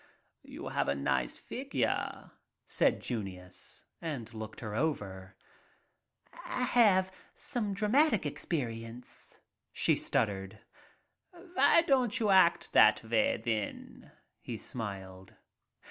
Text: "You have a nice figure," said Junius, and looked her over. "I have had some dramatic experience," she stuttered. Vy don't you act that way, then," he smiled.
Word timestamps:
"You 0.41 0.69
have 0.69 0.87
a 0.87 0.95
nice 0.95 1.37
figure," 1.37 2.31
said 2.65 3.01
Junius, 3.01 3.85
and 4.01 4.33
looked 4.33 4.61
her 4.61 4.73
over. 4.73 5.35
"I 6.33 6.63
have 6.63 7.09
had 7.09 7.15
some 7.35 7.75
dramatic 7.75 8.25
experience," 8.25 9.41
she 9.71 9.93
stuttered. 9.93 10.57
Vy 11.53 11.81
don't 11.81 12.19
you 12.19 12.31
act 12.31 12.73
that 12.73 13.03
way, 13.07 13.37
then," 13.45 14.11
he 14.39 14.57
smiled. 14.57 15.35